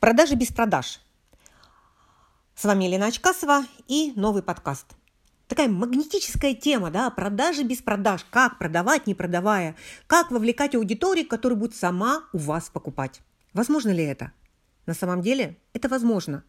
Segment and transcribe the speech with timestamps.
[0.00, 1.00] Продажи без продаж.
[2.54, 4.86] С вами Елена Очкасова и новый подкаст.
[5.48, 8.24] Такая магнетическая тема, да, продажи без продаж.
[8.30, 9.74] Как продавать, не продавая.
[10.06, 13.22] Как вовлекать аудиторию, которая будет сама у вас покупать.
[13.54, 14.30] Возможно ли это?
[14.86, 16.44] На самом деле это возможно.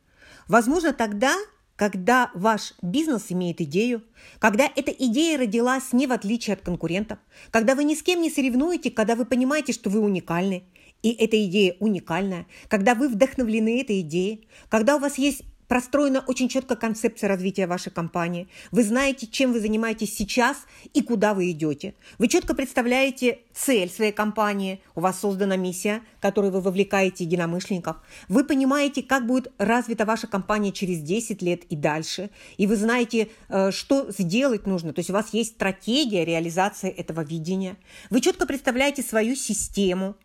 [0.47, 1.35] Возможно тогда,
[1.79, 4.03] когда ваш бизнес имеет идею,
[4.39, 7.19] когда эта идея родилась не в отличие от конкурентов,
[7.51, 10.65] когда вы ни с кем не соревнуете, когда вы понимаете, что вы уникальны,
[11.03, 16.49] и эта идея уникальная, когда вы вдохновлены этой идеей, когда у вас есть простроена очень
[16.49, 18.49] четко концепция развития вашей компании.
[18.71, 20.57] Вы знаете, чем вы занимаетесь сейчас
[20.93, 21.93] и куда вы идете.
[22.17, 24.81] Вы четко представляете цель своей компании.
[24.95, 27.97] У вас создана миссия, которой вы вовлекаете единомышленников.
[28.27, 32.31] Вы понимаете, как будет развита ваша компания через 10 лет и дальше.
[32.57, 34.91] И вы знаете, э, что сделать нужно.
[34.91, 37.77] То есть у вас есть стратегия реализации этого видения.
[38.09, 40.15] Вы четко представляете свою систему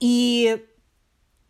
[0.00, 0.62] и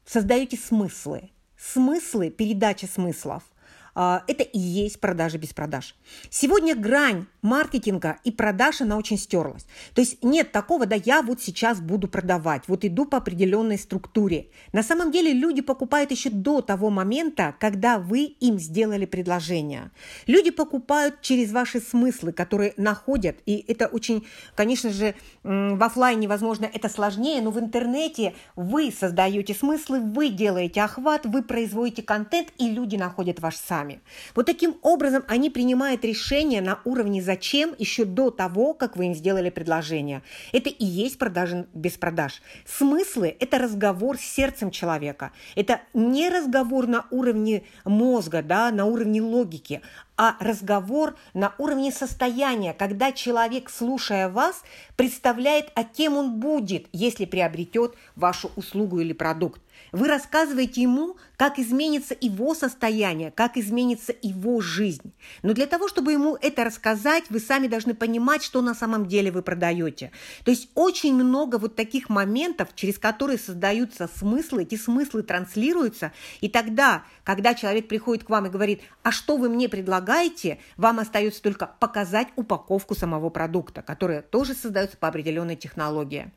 [0.05, 1.31] создаете смыслы.
[1.59, 3.43] Смыслы, передача смыслов–
[3.97, 5.97] это и есть продажи без продаж.
[6.29, 9.67] Сегодня грань маркетинга и продаж, она очень стерлась.
[9.95, 14.49] То есть нет такого, да я вот сейчас буду продавать, вот иду по определенной структуре.
[14.73, 19.91] На самом деле люди покупают еще до того момента, когда вы им сделали предложение.
[20.27, 26.69] Люди покупают через ваши смыслы, которые находят, и это очень, конечно же, в офлайне, возможно,
[26.71, 32.69] это сложнее, но в интернете вы создаете смыслы, вы делаете охват, вы производите контент, и
[32.71, 34.01] люди находят ваш сами сами.
[34.35, 39.15] Вот таким образом они принимают решение на уровне «зачем» еще до того, как вы им
[39.15, 40.23] сделали предложение.
[40.53, 42.43] Это и есть продажи без продаж.
[42.67, 45.33] Смыслы– это разговор с сердцем человека.
[45.55, 49.81] Это не разговор на уровне мозга, да, на уровне логики,
[50.17, 54.63] а разговор на уровне состояния, когда человек, слушая вас,
[54.97, 59.61] представляет, а кем он будет, если приобретет вашу услугу или продукт.
[59.93, 65.13] Вы рассказываете ему, как изменится его состояние, как изменится его жизнь.
[65.43, 69.31] Но для того, чтобы ему это рассказать, вы сами должны понимать, что на самом деле
[69.31, 70.11] вы продаете.
[70.45, 76.49] То есть очень много вот таких моментов, через которые создаются смыслы, эти смыслы транслируются, и
[76.49, 81.43] тогда, когда человек приходит к вам и говорит, а что вы мне предлагаете, вам остается
[81.43, 86.33] только показать упаковку самого продукта, которая тоже создается по определенной технологии.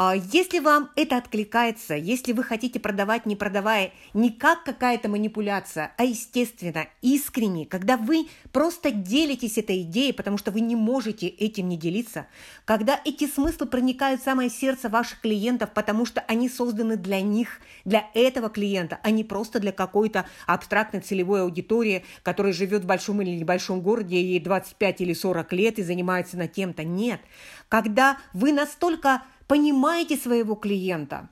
[0.00, 5.92] А, если вам это откликается, если вы хотите продавать, не продавая, не как какая-то манипуляция,
[5.96, 11.68] а естественно, искренне, когда вы просто делитесь этой идеей, потому что вы не можете этим
[11.68, 12.28] не делиться,
[12.64, 17.58] когда эти смыслы проникают в самое сердце ваших клиентов, потому что они созданы для них,
[17.84, 23.20] для этого клиента, а не просто для какой-то абстрактной целевой аудитории, которая живет в большом
[23.20, 26.84] или небольшом городе, ей 25 или 40 лет и занимается на тем-то.
[26.84, 27.20] Нет.
[27.68, 31.28] Когда вы настолько понимаете своего клиента,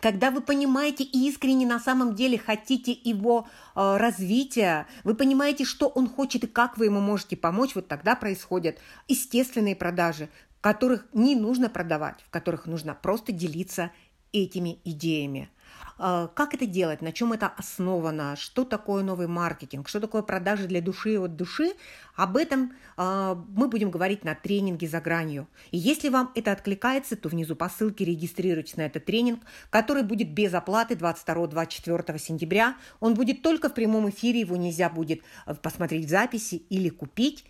[0.00, 3.46] когда вы понимаете и искренне на самом деле хотите его
[3.76, 8.16] э, развития, вы понимаете, что он хочет и как вы ему можете помочь, вот тогда
[8.16, 10.28] происходят естественные продажи,
[10.60, 13.92] которых не нужно продавать, в которых нужно просто делиться
[14.34, 15.48] этими идеями.
[15.96, 20.66] А, как это делать, на чем это основано, что такое новый маркетинг, что такое продажи
[20.66, 21.72] для души и от души,
[22.16, 25.46] об этом а, мы будем говорить на тренинге «За гранью».
[25.70, 29.40] И если вам это откликается, то внизу по ссылке регистрируйтесь на этот тренинг,
[29.70, 32.76] который будет без оплаты 22-24 сентября.
[32.98, 37.44] Он будет только в прямом эфире, его нельзя будет э, посмотреть в записи или купить.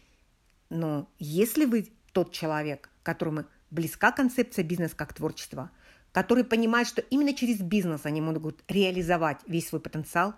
[0.68, 5.70] Но если вы тот человек, которому близка концепция бизнес как творчество–
[6.14, 10.34] которые понимают, что именно через бизнес они могут реализовать весь свой потенциал,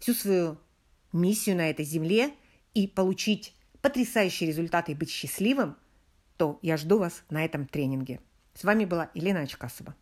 [0.00, 0.58] всю свою
[1.12, 2.30] миссию на этой земле
[2.72, 5.76] и получить потрясающие результаты и быть счастливым,
[6.38, 8.20] то я жду вас на этом тренинге.
[8.54, 9.94] С вами была Елена Очкасова.